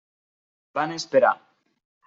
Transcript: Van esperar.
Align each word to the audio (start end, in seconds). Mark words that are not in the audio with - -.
Van 0.79 0.95
esperar. 0.97 1.35